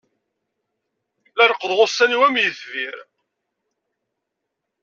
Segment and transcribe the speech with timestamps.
[1.35, 2.97] La leqqḍeɣ ussan-iw am itbir.